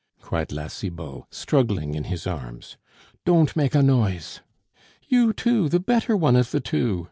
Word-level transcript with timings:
cried 0.19 0.51
La 0.51 0.65
Cibot, 0.67 1.25
struggling 1.29 1.93
in 1.93 2.05
his 2.05 2.25
arms. 2.25 2.75
"Don't 3.23 3.55
make 3.55 3.75
a 3.75 3.83
noise!" 3.83 4.39
"You 5.07 5.31
too, 5.31 5.69
the 5.69 5.79
better 5.79 6.17
one 6.17 6.35
of 6.35 6.49
the 6.49 6.59
two!" 6.59 6.99